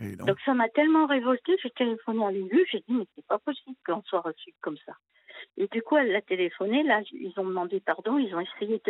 donc. 0.00 0.40
ça 0.44 0.54
m'a 0.54 0.68
tellement 0.70 1.06
révoltée, 1.06 1.56
j'ai 1.62 1.70
téléphoné 1.70 2.24
à 2.24 2.30
l'élu, 2.30 2.66
j'ai 2.70 2.78
dit 2.80 2.94
mais 2.94 3.06
c'est 3.14 3.26
pas 3.26 3.38
possible 3.38 3.76
qu'on 3.84 4.02
soit 4.02 4.20
reçu 4.20 4.54
comme 4.60 4.78
ça. 4.86 4.94
Et 5.56 5.66
du 5.68 5.82
coup, 5.82 5.96
elle 5.96 6.12
l'a 6.12 6.22
téléphoné. 6.22 6.82
Là, 6.82 7.02
ils 7.12 7.32
ont 7.36 7.44
demandé 7.44 7.80
pardon. 7.80 8.18
Ils 8.18 8.34
ont 8.34 8.40
essayé 8.40 8.80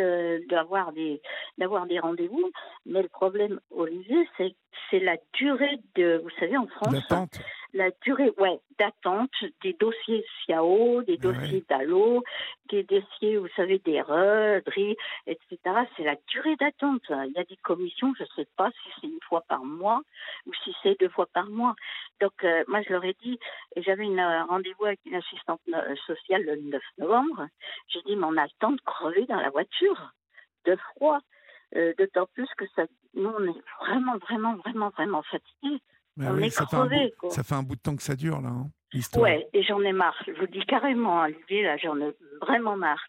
d'avoir 0.48 0.92
des, 0.92 1.20
d'avoir 1.58 1.86
des 1.86 1.98
rendez-vous. 1.98 2.50
Mais 2.86 3.02
le 3.02 3.08
problème, 3.08 3.60
Olivier, 3.70 4.28
c'est, 4.36 4.54
c'est 4.90 5.00
la 5.00 5.16
durée 5.34 5.78
de, 5.94 6.20
vous 6.22 6.30
savez, 6.38 6.56
en 6.56 6.66
France, 6.66 6.94
la 7.74 7.90
durée 8.02 8.30
ouais, 8.38 8.60
d'attente 8.78 9.32
des 9.62 9.72
dossiers 9.74 10.24
FIAO, 10.44 11.02
des 11.02 11.16
dossiers 11.16 11.64
DALO, 11.68 12.22
des 12.68 12.82
dossiers, 12.82 13.38
vous 13.38 13.48
savez, 13.56 13.78
des 13.78 14.00
REDRI, 14.02 14.96
etc. 15.26 15.58
C'est 15.96 16.04
la 16.04 16.16
durée 16.28 16.56
d'attente. 16.56 17.02
Il 17.08 17.32
y 17.34 17.38
a 17.38 17.44
des 17.44 17.56
commissions, 17.56 18.12
je 18.18 18.24
ne 18.24 18.28
sais 18.36 18.48
pas 18.56 18.70
si 18.70 18.90
c'est 19.00 19.06
une 19.06 19.22
fois 19.26 19.42
par 19.48 19.64
mois 19.64 20.02
ou 20.46 20.52
si 20.64 20.74
c'est 20.82 20.98
deux 21.00 21.08
fois 21.08 21.26
par 21.32 21.48
mois. 21.48 21.74
Donc, 22.20 22.32
euh, 22.44 22.62
moi, 22.68 22.82
je 22.82 22.92
leur 22.92 23.04
ai 23.04 23.16
dit, 23.22 23.38
j'avais 23.76 24.06
un 24.06 24.18
euh, 24.18 24.44
rendez-vous 24.44 24.84
avec 24.84 25.00
une 25.06 25.14
assistante 25.14 25.60
euh, 25.72 25.96
sociale 26.06 26.42
le 26.44 26.56
9 26.56 26.82
novembre. 26.98 27.46
J'ai 27.88 28.02
dit, 28.02 28.16
mais 28.16 28.26
on 28.26 28.36
a 28.36 28.44
le 28.44 28.58
temps 28.60 28.72
de 28.72 28.80
crever 28.82 29.24
dans 29.26 29.40
la 29.40 29.50
voiture, 29.50 30.12
de 30.66 30.76
froid. 30.76 31.20
D'autant 31.98 32.26
plus 32.34 32.48
que 32.58 32.64
ça, 32.76 32.84
nous, 33.14 33.30
on 33.30 33.44
est 33.44 33.62
vraiment, 33.80 34.18
vraiment, 34.18 34.56
vraiment, 34.56 34.90
vraiment 34.90 35.22
fatigués. 35.22 35.80
on 36.18 36.38
est 36.38 36.50
ça, 36.50 36.66
fait 36.66 37.14
ça 37.30 37.42
fait 37.42 37.54
un 37.54 37.62
bout 37.62 37.76
de 37.76 37.80
temps 37.80 37.96
que 37.96 38.02
ça 38.02 38.14
dure, 38.14 38.40
là. 38.40 38.50
Hein, 38.50 38.70
ouais, 39.16 39.48
et 39.52 39.62
j'en 39.62 39.80
ai 39.82 39.92
marre. 39.92 40.16
Je 40.26 40.32
vous 40.32 40.46
dis 40.46 40.64
carrément, 40.66 41.22
Olivier, 41.22 41.62
là, 41.62 41.76
j'en 41.76 41.98
ai 42.00 42.12
vraiment 42.40 42.76
marre. 42.76 43.02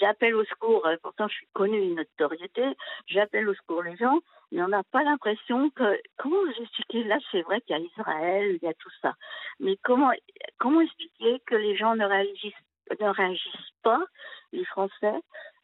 J'appelle 0.00 0.34
au 0.34 0.44
secours, 0.44 0.86
pourtant 1.02 1.28
je 1.28 1.34
suis 1.34 1.48
connue 1.52 1.80
une 1.80 1.96
notoriété, 1.96 2.64
j'appelle 3.06 3.48
au 3.48 3.54
secours 3.54 3.82
les 3.82 3.96
gens, 3.96 4.18
mais 4.52 4.62
on 4.62 4.68
n'a 4.68 4.82
pas 4.84 5.02
l'impression 5.02 5.70
que. 5.70 6.00
Comment 6.16 6.42
vous 6.42 6.62
expliquer 6.62 7.04
Là, 7.04 7.18
c'est 7.30 7.42
vrai 7.42 7.60
qu'il 7.60 7.76
y 7.76 7.80
a 7.80 7.82
Israël, 7.82 8.58
il 8.60 8.66
y 8.66 8.70
a 8.70 8.74
tout 8.74 8.90
ça. 9.00 9.14
Mais 9.60 9.76
comment, 9.84 10.10
comment 10.58 10.80
expliquer 10.80 11.40
que 11.46 11.54
les 11.54 11.76
gens 11.76 11.94
ne 11.94 12.04
réagissent, 12.04 12.54
ne 13.00 13.08
réagissent 13.08 13.72
pas, 13.82 14.04
les 14.52 14.64
Français, 14.64 15.20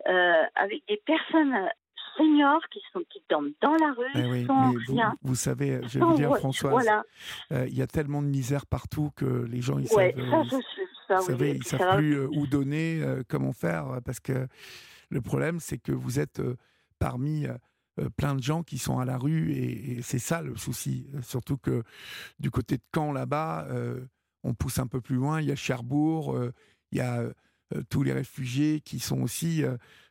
euh, 0.09 0.45
avec 0.55 0.83
des 0.89 1.01
personnes 1.05 1.69
seniors 2.17 2.63
qui 2.71 2.81
sont 2.93 3.03
qui 3.11 3.23
tombent 3.29 3.53
dans 3.61 3.75
la 3.75 3.93
rue 3.93 4.11
eh 4.15 4.47
sans 4.47 4.73
rien. 4.89 5.15
Vous, 5.23 5.35
savez, 5.35 5.81
je 5.89 5.99
vais 5.99 6.05
vous 6.05 6.15
dire, 6.15 6.37
Françoise, 6.37 6.89
euh, 7.53 7.67
il 7.69 7.75
y 7.75 7.83
a 7.83 7.87
tellement 7.87 8.23
de 8.23 8.29
misère 8.29 8.67
partout 8.67 9.11
que 9.17 9.25
les 9.25 9.61
gens 9.61 9.79
ils 9.79 9.89
savent, 9.89 10.13
ça, 11.09 11.21
savez, 11.21 11.53
ils 11.57 11.65
savent 11.65 11.97
plus 11.97 12.15
euh, 12.15 12.29
où 12.33 12.47
donner, 12.47 13.03
comment 13.29 13.53
faire, 13.53 14.01
parce 14.05 14.21
que 14.21 14.47
le 15.11 15.21
problème 15.21 15.61
c'est 15.61 15.79
que 15.79 15.93
vous 15.93 16.19
êtes 16.19 16.41
parmi 16.99 17.47
plein 18.17 18.35
de 18.35 18.43
gens 18.43 18.63
qui 18.63 18.79
sont 18.79 18.99
à 18.99 19.05
la 19.05 19.19
rue 19.19 19.53
et, 19.53 20.03
c'est 20.03 20.19
ça 20.19 20.43
le 20.43 20.57
souci. 20.57 21.07
Surtout 21.23 21.57
que 21.57 21.83
du 22.39 22.51
côté 22.51 22.77
de 22.77 22.83
Caen 22.95 23.13
là-bas, 23.13 23.69
on 24.43 24.55
pousse 24.55 24.79
un 24.79 24.87
peu 24.87 25.01
plus 25.01 25.17
loin, 25.17 25.41
il 25.41 25.49
y 25.49 25.53
a 25.53 25.57
Cherbourg, 25.57 26.37
il 26.93 26.99
y 26.99 27.01
a 27.01 27.23
tous 27.89 28.03
les 28.03 28.13
réfugiés 28.13 28.81
qui 28.81 28.99
sont 28.99 29.21
aussi 29.21 29.65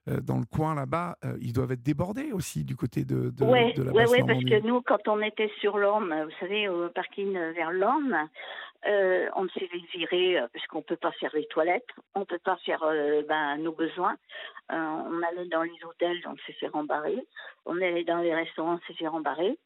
dans 0.07 0.37
le 0.37 0.45
coin 0.45 0.75
là-bas, 0.75 1.17
ils 1.39 1.53
doivent 1.53 1.71
être 1.71 1.83
débordés 1.83 2.31
aussi 2.33 2.63
du 2.63 2.75
côté 2.75 3.05
de, 3.05 3.29
de, 3.29 3.45
de 3.75 3.83
la 3.83 3.91
Oui, 4.09 4.19
parce 4.27 4.43
que 4.43 4.65
nous, 4.65 4.81
quand 4.81 5.07
on 5.07 5.21
était 5.21 5.51
sur 5.59 5.77
l'Orme, 5.77 6.13
vous 6.23 6.35
savez, 6.39 6.67
au 6.67 6.89
parking 6.89 7.33
vers 7.33 7.71
l'Orme, 7.71 8.27
euh, 8.85 9.29
on 9.35 9.47
s'est 9.49 9.69
viré 9.93 10.41
parce 10.51 10.67
qu'on 10.67 10.79
ne 10.79 10.83
peut 10.83 10.97
pas 10.97 11.11
faire 11.13 11.31
les 11.33 11.45
toilettes, 11.45 11.87
on 12.15 12.21
ne 12.21 12.25
peut 12.25 12.39
pas 12.43 12.57
faire 12.65 12.83
ben, 13.29 13.57
nos 13.57 13.71
besoins. 13.71 14.17
on 14.69 15.21
allait 15.23 15.47
dans 15.47 15.63
les 15.63 15.83
hôtels, 15.85 16.19
on 16.25 16.35
s'est 16.45 16.53
fait 16.53 16.67
rembarrer. 16.67 17.25
On 17.65 17.77
allait 17.77 18.03
dans 18.03 18.19
les 18.19 18.33
restaurants, 18.33 18.75
on 18.75 18.87
s'est 18.87 18.97
fait 18.97 19.07
rembarrer. 19.07 19.57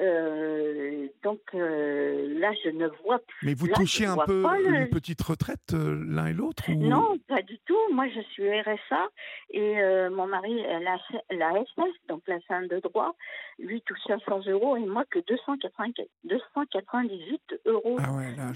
Euh, 0.00 1.06
donc 1.22 1.38
euh, 1.54 2.36
là, 2.40 2.52
je 2.64 2.70
ne 2.70 2.88
vois 3.04 3.20
plus. 3.20 3.46
Mais 3.46 3.54
vous 3.54 3.68
touchez 3.68 4.06
un 4.06 4.16
peu 4.16 4.44
une 4.44 4.88
petite 4.88 5.22
retraite 5.22 5.72
euh, 5.72 6.04
l'un 6.08 6.26
et 6.26 6.32
l'autre 6.32 6.64
Non, 6.70 7.16
pas 7.28 7.42
du 7.42 7.60
tout. 7.60 7.78
Moi, 7.92 8.08
je 8.08 8.20
suis 8.32 8.50
RSA 8.60 9.08
et 9.50 9.76
mon 10.10 10.26
mari, 10.26 10.60
la, 10.62 10.98
la 11.30 11.52
SS, 11.52 11.92
donc 12.08 12.22
la 12.26 12.40
scène 12.48 12.66
de 12.68 12.80
droit, 12.80 13.14
lui 13.58 13.82
touche 13.82 14.00
500 14.06 14.46
euros 14.48 14.76
et 14.76 14.84
moi 14.84 15.04
que 15.10 15.20
298 15.20 17.60
euros 17.66 17.98
ah 18.00 18.06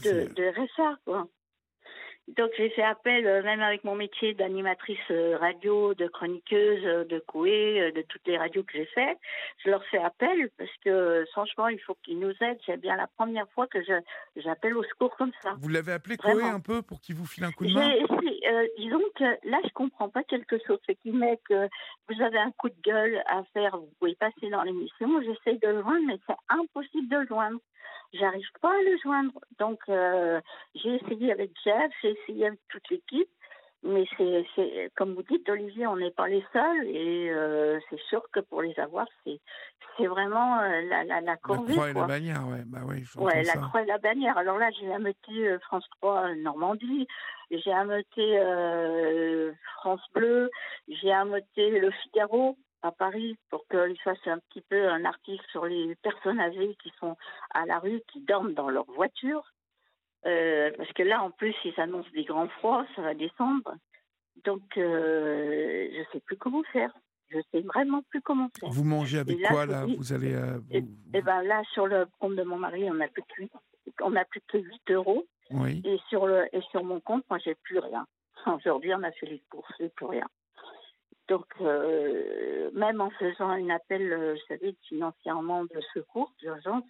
de, 0.03 0.33
de 0.35 0.51
RSA. 0.51 0.99
Quoi. 1.05 1.29
Donc 2.37 2.51
j'ai 2.59 2.69
fait 2.71 2.83
appel, 2.83 3.27
euh, 3.27 3.43
même 3.43 3.61
avec 3.61 3.85
mon 3.85 3.95
métier 3.95 4.35
d'animatrice 4.35 4.99
euh, 5.11 5.39
radio, 5.39 5.95
de 5.95 6.07
chroniqueuse, 6.09 6.85
euh, 6.85 7.05
de 7.05 7.19
couée, 7.21 7.91
de 7.93 8.03
toutes 8.03 8.27
les 8.27 8.37
radios 8.37 8.63
que 8.65 8.73
j'ai 8.75 8.85
fait, 8.87 9.17
je 9.65 9.71
leur 9.71 9.83
fais 9.87 9.99
appel 9.99 10.51
parce 10.59 10.71
que 10.85 11.25
franchement, 11.33 11.69
il 11.69 11.81
faut 11.81 11.97
qu'ils 12.03 12.19
nous 12.19 12.33
aident. 12.41 12.59
C'est 12.67 12.77
bien 12.77 12.97
la 12.97 13.07
première 13.07 13.49
fois 13.51 13.67
que 13.67 13.79
j'appelle 14.37 14.77
au 14.77 14.83
secours 14.85 15.17
comme 15.17 15.33
ça. 15.43 15.55
Vous 15.59 15.69
l'avez 15.69 15.93
appelé 15.93 16.17
Coué 16.19 16.43
un 16.43 16.61
peu 16.61 16.83
pour 16.83 17.01
qu'il 17.01 17.15
vous 17.15 17.25
file 17.25 17.45
un 17.45 17.53
coup 17.53 17.65
de 17.65 17.73
main? 17.73 17.89
Disons 18.77 19.03
que 19.15 19.25
là, 19.49 19.59
je 19.65 19.71
comprends 19.73 20.09
pas 20.09 20.23
quelque 20.25 20.57
chose. 20.67 20.79
C'est 20.87 20.97
qu'il 20.97 21.17
met 21.17 21.39
que 21.49 21.69
vous 22.09 22.23
avez 22.23 22.39
un 22.39 22.51
coup 22.53 22.69
de 22.69 22.81
gueule 22.85 23.23
à 23.27 23.43
faire, 23.55 23.77
vous 23.79 23.91
pouvez 23.99 24.15
passer 24.17 24.51
dans 24.51 24.63
l'émission. 24.63 25.23
J'essaye 25.23 25.59
de 25.61 25.69
le 25.69 25.83
joindre, 25.83 26.07
mais 26.07 26.19
c'est 26.27 26.37
impossible 26.49 27.09
de 27.09 27.17
le 27.17 27.27
joindre. 27.27 27.59
J'arrive 28.13 28.49
pas 28.61 28.71
à 28.71 28.83
le 28.83 28.97
joindre. 29.03 29.33
Donc, 29.59 29.81
euh, 29.89 30.41
j'ai 30.75 30.95
essayé 30.97 31.33
avec 31.33 31.51
Jeff, 31.65 31.93
j'ai 32.03 32.17
essayé 32.23 32.47
avec 32.47 32.61
toute 32.69 32.89
l'équipe. 32.91 33.29
Mais 33.85 34.07
c'est, 34.17 34.91
comme 34.97 35.15
vous 35.15 35.23
dites, 35.23 35.49
Olivier, 35.49 35.87
on 35.87 35.97
n'est 35.97 36.11
pas 36.11 36.27
les 36.27 36.45
seuls 36.53 36.85
et 36.89 37.31
euh, 37.31 37.79
c'est 37.89 38.01
sûr 38.09 38.23
que 38.33 38.41
pour 38.41 38.61
les 38.61 38.77
avoir, 38.81 39.07
c'est, 39.23 39.39
c'est 39.97 40.07
vraiment 40.09 40.59
euh, 40.59 40.81
la, 40.89 41.05
la, 41.05 41.21
la 41.21 41.37
corvée. 41.37 41.77
La 41.77 41.77
croix 41.77 41.91
et 41.91 41.95
la 41.95 42.07
bannière, 42.07 42.49
ouais. 42.49 42.63
Bah 42.67 42.81
oui, 42.85 43.05
ouais, 43.19 43.45
la 43.45 43.53
croix 43.53 43.83
et 43.83 43.87
la 43.87 43.99
bannière. 43.99 44.37
Alors 44.37 44.59
là, 44.59 44.69
j'ai 44.81 44.93
ameuté 44.93 45.57
France 45.61 45.87
3 46.01 46.35
Normandie, 46.35 47.07
j'ai 47.53 47.73
ameuté 47.73 48.43
France 49.77 50.03
Bleu, 50.13 50.51
j'ai 50.89 51.13
ameuté 51.13 51.79
Le 51.79 51.93
Figaro, 52.03 52.57
à 52.83 52.93
Paris 52.93 53.37
pour 53.51 53.67
qu'il 53.69 53.99
fasse 54.03 54.27
un 54.27 54.39
petit 54.39 54.63
peu 54.63 54.89
un 54.89 55.05
article 55.05 55.45
sur 55.51 55.67
les 55.67 55.95
personnes 55.97 56.41
âgées 56.41 56.77
qui 56.83 56.93
sont 57.01 57.17
à 57.55 57.67
la 57.67 57.79
rue, 57.79 58.01
qui 58.13 58.21
dorment 58.21 58.55
dans 58.55 58.71
leur 58.71 58.87
voiture. 58.93 59.45
Euh, 60.27 60.71
parce 60.77 60.93
que 60.93 61.03
là, 61.03 61.23
en 61.23 61.31
plus, 61.31 61.55
ils 61.65 61.79
annoncent 61.81 62.11
des 62.13 62.25
grands 62.25 62.49
froids, 62.49 62.87
ça 62.97 63.03
va 63.03 63.15
descendre. 63.15 63.75
Donc, 64.45 64.63
euh, 64.77 65.89
je 65.93 65.99
ne 65.99 66.05
sais 66.13 66.21
plus 66.21 66.37
comment 66.37 66.63
faire. 66.73 66.93
Je 67.31 67.39
sais 67.53 67.61
vraiment 67.61 68.03
plus 68.11 68.23
comment 68.23 68.49
faire. 68.59 68.71
Vous 68.71 68.85
mangez 68.85 69.19
avec 69.19 69.41
quoi 69.43 69.67
là 69.67 69.85
Vous 69.87 70.13
allez. 70.13 70.35
Euh, 70.35 70.59
et, 70.71 70.83
eh 71.13 71.23
ben 71.23 71.43
là, 71.43 71.63
sur 71.73 71.87
le 71.87 72.07
compte 72.19 72.37
de 72.37 72.43
mon 72.43 72.57
mari, 72.57 72.89
on 72.91 73.01
a 73.01 73.09
plus 73.09 73.23
que 73.23 73.43
8, 73.43 73.53
on 74.03 74.17
a 74.17 74.25
plus 74.25 74.41
que 74.49 74.59
8 74.59 74.91
euros. 74.93 75.25
Oui. 75.51 75.83
Et 75.85 75.99
sur 76.09 76.27
le 76.27 76.47
et 76.55 76.61
sur 76.71 76.85
mon 76.85 77.01
compte, 77.01 77.25
moi, 77.29 77.39
j'ai 77.45 77.55
plus 77.55 77.79
rien. 77.79 78.07
Aujourd'hui, 78.47 78.95
on 78.95 79.03
a 79.03 79.13
fait 79.13 79.27
les 79.27 79.43
courses, 79.51 79.73
j'ai 79.79 79.89
plus 79.91 80.07
rien. 80.07 80.27
Donc, 81.29 81.45
euh, 81.61 82.71
même 82.73 83.01
en 83.03 83.11
faisant 83.11 83.51
un 83.51 83.69
appel, 83.69 84.13
euh, 84.13 84.35
vous 84.35 84.47
savez, 84.49 84.75
financièrement 84.89 85.65
de 85.65 85.81
secours, 85.93 86.33
d'urgence, 86.39 86.85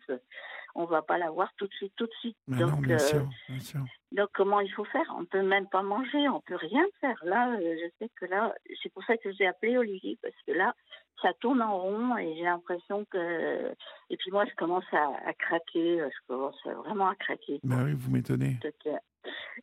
on 0.77 0.85
va 0.85 1.03
pas 1.03 1.19
l'avoir 1.19 1.53
tout 1.57 1.67
de 1.67 1.73
suite, 1.73 1.93
tout 1.97 2.07
de 2.07 2.13
suite. 2.21 2.37
donc, 2.47 2.83
bien, 2.83 2.95
euh, 2.95 2.99
sûr, 2.99 3.29
bien 3.49 3.59
sûr. 3.59 3.81
donc, 4.13 4.29
comment 4.33 4.61
il 4.61 4.71
faut 4.71 4.85
faire? 4.85 5.13
On 5.19 5.25
peut 5.25 5.43
même 5.43 5.67
pas 5.69 5.83
manger, 5.83 6.29
on 6.29 6.41
peut 6.41 6.55
rien 6.55 6.85
faire. 7.01 7.19
Là, 7.25 7.59
je 7.61 7.89
sais 7.99 8.11
que 8.15 8.27
là, 8.27 8.55
c'est 8.81 8.93
pour 8.93 9.03
ça 9.05 9.17
que 9.17 9.33
j'ai 9.33 9.47
appelé 9.47 9.77
Olivier, 9.77 10.17
parce 10.23 10.37
que 10.47 10.53
là, 10.53 10.73
ça 11.21 11.33
tourne 11.41 11.61
en 11.61 11.77
rond 11.77 12.17
et 12.17 12.37
j'ai 12.37 12.45
l'impression 12.45 13.05
que. 13.11 13.75
Et 14.11 14.17
puis 14.17 14.31
moi, 14.31 14.45
je 14.45 14.55
commence 14.55 14.85
à, 14.93 15.33
craquer, 15.35 15.99
je 15.99 16.27
commence 16.29 16.65
vraiment 16.65 17.09
à 17.09 17.17
craquer. 17.17 17.59
Ben 17.65 17.85
oui, 17.85 17.95
vous 17.95 18.13
m'étonnez. 18.13 18.57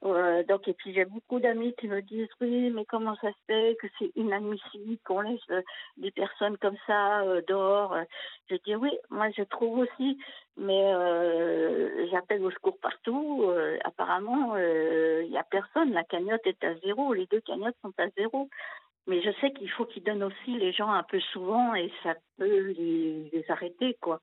Euh, 0.04 0.44
donc, 0.44 0.68
et 0.68 0.74
puis 0.74 0.94
j'ai 0.94 1.06
beaucoup 1.06 1.40
d'amis 1.40 1.74
qui 1.80 1.88
me 1.88 2.02
disent 2.02 2.30
oui, 2.42 2.70
mais 2.72 2.86
comment 2.86 3.16
ça 3.16 3.30
se 3.30 3.38
fait 3.48 3.78
que 3.82 3.88
c'est 3.98 4.12
inadmissible 4.16 4.98
qu'on 5.06 5.22
laisse 5.22 5.40
euh, 5.52 5.62
des 5.98 6.12
personnes 6.12 6.58
comme 6.58 6.78
ça 6.86 7.22
euh, 7.22 7.42
dehors 7.48 7.96
Je 8.50 8.56
dis 8.66 8.76
oui, 8.76 8.92
moi 9.10 9.30
je 9.36 9.44
trouve 9.44 9.80
aussi, 9.80 10.18
mais 10.58 10.92
j'appelle 12.12 12.44
au 12.44 12.52
secours 12.52 12.78
partout. 12.80 13.52
apparemment, 13.84 14.56
il 14.58 15.30
n'y 15.30 15.38
a 15.38 15.44
personne. 15.44 15.94
La 15.94 16.04
cagnotte 16.04 16.46
est 16.46 16.64
à 16.64 16.76
zéro. 16.76 17.14
Les 17.14 17.26
deux 17.28 17.42
cagnottes 17.42 17.76
sont 17.82 17.94
à 17.98 18.10
zéro. 18.18 18.50
Mais 19.08 19.22
je 19.22 19.30
sais 19.40 19.52
qu'il 19.52 19.70
faut 19.70 19.86
qu'ils 19.86 20.04
donnent 20.04 20.24
aussi 20.24 20.58
les 20.58 20.72
gens 20.72 20.90
un 20.90 21.04
peu 21.04 21.20
souvent 21.20 21.76
et 21.76 21.92
ça 22.02 22.16
peut 22.38 22.74
les, 22.78 23.30
les 23.32 23.46
arrêter, 23.50 23.96
quoi. 24.02 24.20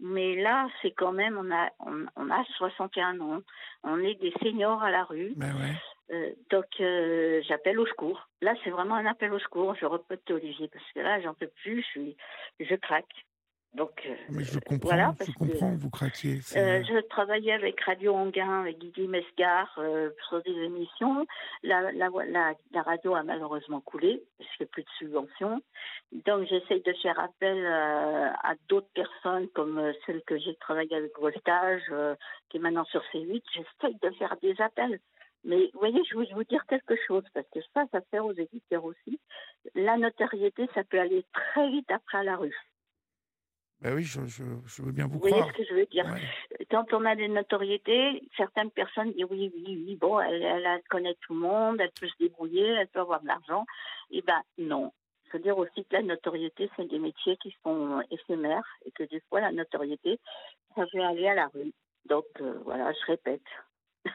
Mais 0.00 0.36
là, 0.36 0.68
c'est 0.80 0.92
quand 0.92 1.12
même, 1.12 1.38
on 1.38 1.50
a, 1.50 1.70
on, 1.80 2.30
a 2.30 2.44
61 2.56 3.20
ans, 3.20 3.40
on 3.82 3.98
est 3.98 4.14
des 4.14 4.32
seniors 4.42 4.82
à 4.82 4.90
la 4.90 5.04
rue. 5.04 5.32
Ben 5.36 5.54
ouais. 5.56 5.74
Euh, 6.10 6.30
donc, 6.50 6.66
euh, 6.80 7.42
j'appelle 7.46 7.78
au 7.78 7.86
secours. 7.86 8.28
Là, 8.40 8.54
c'est 8.62 8.70
vraiment 8.70 8.94
un 8.94 9.06
appel 9.06 9.32
au 9.32 9.38
secours. 9.38 9.74
Je 9.74 9.86
répète 9.86 10.30
Olivier 10.30 10.68
parce 10.68 10.84
que 10.92 11.00
là, 11.00 11.20
j'en 11.20 11.34
peux 11.34 11.50
plus. 11.62 11.82
Je 11.82 11.86
suis, 11.86 12.16
je 12.60 12.74
craque. 12.76 13.26
Donc, 13.74 13.90
euh, 14.06 14.14
Mais 14.30 14.44
je 14.44 14.58
comprends, 14.58 14.88
voilà, 14.88 15.14
je 15.20 15.32
comprends, 15.32 15.74
vous 15.76 15.90
craquiez. 15.90 16.40
Euh, 16.56 16.82
je 16.82 17.00
travaillais 17.08 17.52
avec 17.52 17.78
Radio 17.82 18.14
Anguin, 18.14 18.62
avec 18.62 18.78
Guy 18.78 19.06
Mesgar, 19.06 19.74
euh, 19.78 20.10
sur 20.28 20.42
des 20.42 20.52
émissions. 20.52 21.26
La, 21.62 21.92
la, 21.92 22.08
la, 22.72 22.82
radio 22.82 23.14
a 23.14 23.22
malheureusement 23.22 23.80
coulé, 23.82 24.22
parce 24.38 24.50
qu'il 24.56 24.64
n'y 24.64 24.68
a 24.68 24.72
plus 24.72 24.82
de 24.82 24.88
subventions. 24.98 25.62
Donc, 26.12 26.46
j'essaye 26.48 26.80
de 26.80 26.94
faire 26.94 27.20
appel 27.20 27.66
à 27.66 28.54
d'autres 28.68 28.90
personnes, 28.94 29.48
comme 29.48 29.92
celle 30.06 30.22
que 30.22 30.38
j'ai 30.38 30.54
travaillé 30.56 30.96
avec 30.96 31.18
Voltage, 31.18 31.82
qui 32.48 32.56
est 32.56 32.60
maintenant 32.60 32.86
sur 32.86 33.02
C8. 33.12 33.42
J'essaye 33.52 33.98
de 34.02 34.10
faire 34.16 34.36
des 34.40 34.58
appels. 34.62 34.98
Mais 35.44 35.70
vous 35.74 35.78
voyez, 35.78 36.00
je 36.08 36.14
voulais 36.14 36.32
vous 36.34 36.44
dire 36.44 36.64
quelque 36.66 36.96
chose, 37.06 37.24
parce 37.34 37.46
que 37.50 37.60
ça, 37.74 37.84
ça 37.92 38.00
sert 38.10 38.24
aux 38.24 38.32
éditeurs 38.32 38.84
aussi. 38.84 39.20
La 39.74 39.98
notoriété, 39.98 40.68
ça 40.74 40.84
peut 40.84 40.98
aller 40.98 41.24
très 41.32 41.68
vite 41.70 41.90
après 41.90 42.18
à 42.18 42.24
la 42.24 42.36
rue. 42.36 42.56
Ben 43.80 43.94
oui, 43.94 44.02
je, 44.02 44.20
je, 44.26 44.82
veux 44.82 44.90
bien 44.90 45.06
vous, 45.06 45.20
croire. 45.20 45.32
Vous 45.32 45.38
voyez 45.38 45.52
ce 45.52 45.56
que 45.56 45.64
je 45.68 45.74
veux 45.74 45.86
dire 45.86 46.04
Quand 46.70 46.92
on 46.92 47.04
a 47.04 47.14
des 47.14 47.28
notoriétés, 47.28 48.22
certaines 48.36 48.72
personnes 48.72 49.12
disent 49.12 49.26
oui, 49.30 49.52
oui, 49.54 49.84
oui, 49.86 49.96
bon, 50.00 50.18
elle, 50.18 50.42
elle, 50.42 50.82
connaît 50.90 51.14
tout 51.20 51.34
le 51.34 51.40
monde, 51.40 51.80
elle 51.80 51.92
peut 51.92 52.08
se 52.08 52.18
débrouiller, 52.18 52.66
elle 52.66 52.88
peut 52.88 53.00
avoir 53.00 53.20
de 53.22 53.28
l'argent. 53.28 53.64
Eh 54.10 54.22
ben 54.22 54.40
non. 54.58 54.92
Il 55.26 55.30
faut 55.30 55.38
dire 55.38 55.58
aussi 55.58 55.84
que 55.84 55.94
la 55.94 56.02
notoriété, 56.02 56.70
c'est 56.76 56.88
des 56.88 56.98
métiers 56.98 57.36
qui 57.36 57.54
sont 57.62 58.02
éphémères 58.10 58.66
et 58.84 58.90
que 58.90 59.04
des 59.04 59.20
fois, 59.28 59.40
la 59.40 59.52
notoriété, 59.52 60.18
ça 60.74 60.86
fait 60.86 61.02
aller 61.02 61.28
à 61.28 61.34
la 61.34 61.46
rue. 61.48 61.72
Donc 62.08 62.24
euh, 62.40 62.54
voilà, 62.64 62.92
je 62.92 63.06
répète. 63.06 63.42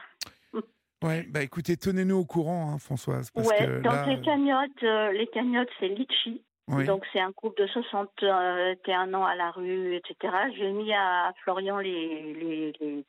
Ouais, 1.02 1.22
bah 1.28 1.42
écoutez, 1.42 1.76
tenez-nous 1.76 2.16
au 2.16 2.24
courant, 2.24 2.72
hein, 2.72 2.78
Françoise. 2.78 3.30
Parce 3.30 3.46
ouais, 3.46 3.58
que 3.58 3.80
donc 3.82 4.06
les 4.06 4.22
cagnottes, 4.22 4.82
euh, 4.84 5.12
les 5.12 5.26
cagnottes, 5.26 5.68
c'est 5.78 5.88
litchi. 5.88 6.42
Donc 6.68 7.04
c'est 7.12 7.20
un 7.20 7.32
couple 7.32 7.62
de 7.62 7.66
61 7.66 9.14
ans 9.14 9.24
à 9.24 9.34
la 9.34 9.50
rue, 9.50 9.96
etc. 9.96 10.34
J'ai 10.56 10.70
mis 10.70 10.92
à 10.94 11.32
Florian 11.42 11.78
les, 11.78 12.34
les, 12.34 12.72
les, 12.80 13.04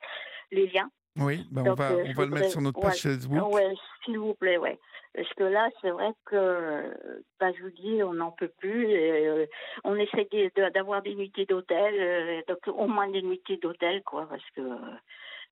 les 0.52 0.66
liens. 0.66 0.90
Oui, 1.18 1.46
bah 1.50 1.62
on 1.64 1.74
va, 1.74 1.92
euh, 1.92 2.04
on 2.08 2.12
va 2.12 2.24
le 2.24 2.30
mettre 2.30 2.50
sur 2.50 2.60
notre 2.60 2.80
page 2.80 3.00
Facebook. 3.00 3.42
Oui, 3.50 3.62
s'il 4.04 4.18
vous 4.18 4.34
plaît, 4.34 4.58
ouais. 4.58 4.78
Parce 5.14 5.32
que 5.32 5.44
là, 5.44 5.70
c'est 5.80 5.90
vrai 5.90 6.12
que, 6.26 6.92
bah, 7.40 7.50
je 7.56 7.62
vous 7.62 7.70
dis, 7.70 8.02
on 8.02 8.12
n'en 8.12 8.32
peut 8.32 8.52
plus. 8.58 8.86
Euh, 8.92 9.46
on 9.84 9.96
essaie 9.96 10.28
d'avoir 10.74 11.00
des 11.00 11.14
nuitées 11.14 11.46
d'hôtel, 11.46 11.94
euh, 11.98 12.42
donc 12.46 12.58
au 12.66 12.86
moins 12.86 13.08
des 13.08 13.22
nuitées 13.22 13.56
d'hôtel, 13.56 14.02
quoi, 14.02 14.26
parce 14.28 14.44
que 14.54 14.60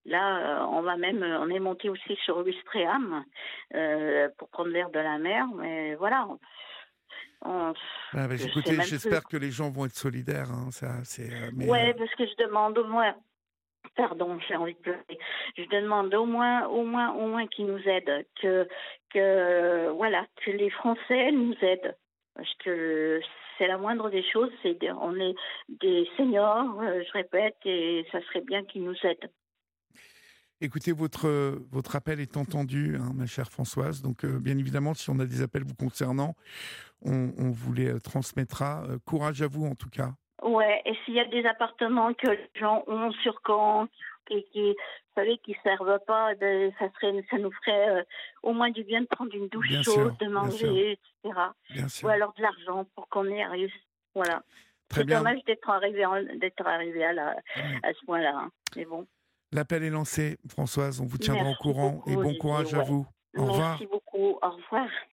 là, 0.04 0.68
on 0.70 0.82
va 0.82 0.98
même, 0.98 1.22
on 1.22 1.48
est 1.48 1.60
monté 1.60 1.88
aussi 1.88 2.14
sur 2.24 2.42
Lustréam 2.42 3.24
pour 4.36 4.48
prendre 4.50 4.68
l'air 4.68 4.90
de 4.90 4.98
la 4.98 5.16
mer, 5.16 5.46
mais 5.56 5.94
voilà. 5.94 6.28
Ah, 7.42 7.72
écoutez, 8.32 8.76
j'espère 8.82 9.24
que 9.24 9.36
les 9.36 9.50
gens 9.50 9.70
vont 9.70 9.86
être 9.86 9.94
solidaires. 9.94 10.50
Hein, 10.50 10.70
ça, 10.70 11.04
c'est, 11.04 11.30
euh, 11.32 11.50
ouais, 11.66 11.90
euh, 11.90 11.94
parce 11.98 12.14
que 12.14 12.26
je 12.26 12.44
demande 12.44 12.78
au 12.78 12.84
moins. 12.84 13.14
Pardon, 13.96 14.38
j'ai 14.48 14.56
envie 14.56 14.74
de 14.74 14.78
pleurer. 14.78 15.18
Je 15.56 15.64
demande 15.68 16.12
au 16.14 16.24
moins, 16.24 16.66
au 16.66 16.84
moins, 16.84 17.12
au 17.12 17.28
moins 17.28 17.46
qu'ils 17.46 17.66
nous 17.66 17.82
aident, 17.86 18.26
que, 18.40 18.66
que, 19.10 19.90
voilà, 19.90 20.26
que 20.44 20.50
les 20.50 20.70
Français 20.70 21.30
nous 21.32 21.54
aident. 21.60 21.94
Parce 22.34 22.52
que 22.64 23.20
c'est 23.56 23.66
la 23.66 23.78
moindre 23.78 24.10
des 24.10 24.24
choses. 24.30 24.50
C'est 24.62 24.76
on 25.00 25.14
est 25.20 25.34
des 25.68 26.08
seniors, 26.16 26.80
euh, 26.80 27.02
je 27.06 27.12
répète, 27.12 27.56
et 27.64 28.06
ça 28.10 28.20
serait 28.22 28.40
bien 28.40 28.64
qu'ils 28.64 28.84
nous 28.84 28.96
aident. 29.04 29.30
Écoutez, 30.60 30.92
votre, 30.92 31.28
votre 31.70 31.96
appel 31.96 32.20
est 32.20 32.36
entendu, 32.36 32.96
hein, 32.96 33.12
ma 33.14 33.26
chère 33.26 33.50
Françoise. 33.50 34.02
Donc, 34.02 34.24
euh, 34.24 34.38
bien 34.38 34.56
évidemment, 34.56 34.94
si 34.94 35.10
on 35.10 35.18
a 35.18 35.26
des 35.26 35.42
appels 35.42 35.64
vous 35.64 35.74
concernant, 35.74 36.34
on, 37.04 37.50
vous 37.50 37.72
les 37.72 37.88
euh, 37.88 38.00
transmettra. 38.00 38.84
courage 39.04 39.42
à 39.42 39.46
vous, 39.46 39.66
en 39.66 39.74
tout 39.74 39.90
cas. 39.90 40.12
Ouais, 40.42 40.80
et 40.84 40.94
s'il 41.04 41.14
y 41.14 41.20
a 41.20 41.24
des 41.26 41.44
appartements 41.46 42.14
que 42.14 42.28
les 42.28 42.50
gens 42.54 42.84
ont 42.86 43.10
sur 43.12 43.42
compte, 43.42 43.90
et 44.30 44.42
qui, 44.52 44.70
vous 44.70 45.14
savez, 45.14 45.38
qui 45.38 45.54
servent 45.62 46.00
pas, 46.06 46.34
de, 46.34 46.70
ça 46.78 46.86
serait, 46.94 47.24
ça 47.30 47.38
nous 47.38 47.52
ferait 47.52 48.06
au 48.42 48.52
moins 48.52 48.70
du 48.70 48.84
bien 48.84 49.02
de 49.02 49.06
prendre 49.06 49.34
une 49.34 49.48
douche 49.48 49.82
chaude, 49.82 50.16
de 50.18 50.28
manger, 50.28 50.92
etc. 50.92 51.40
Ou 52.04 52.08
alors 52.08 52.32
de 52.34 52.42
l'argent 52.42 52.86
pour 52.94 53.08
qu'on 53.08 53.26
y 53.26 53.42
arrive. 53.42 53.72
Voilà. 54.14 54.42
C'est 54.90 55.04
dommage 55.04 55.42
d'être 55.44 55.68
arrivé, 55.68 56.04
d'être 56.36 56.66
arrivé 56.66 57.04
à, 57.04 57.12
la, 57.12 57.36
à 57.82 57.92
ce 57.92 58.04
point-là. 58.06 58.34
Hein. 58.36 58.50
Mais 58.76 58.84
bon. 58.84 59.06
L'appel 59.54 59.84
est 59.84 59.90
lancé, 59.90 60.36
Françoise. 60.48 61.00
On 61.00 61.06
vous 61.06 61.16
tiendra 61.16 61.48
au 61.48 61.54
courant 61.54 62.02
et 62.08 62.16
bon 62.16 62.34
courage 62.34 62.74
à 62.74 62.82
vous. 62.82 63.06
Au 63.36 63.46
Merci 63.46 63.86
beaucoup. 63.86 64.36
Au 64.42 64.50
revoir. 64.50 64.88